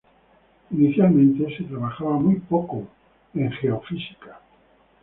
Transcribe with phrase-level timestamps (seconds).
[0.71, 2.87] Inicialmente, se trabajaba muy poco
[3.35, 4.41] en geofísica.